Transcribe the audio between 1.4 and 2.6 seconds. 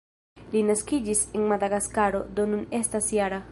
Madagaskaro, do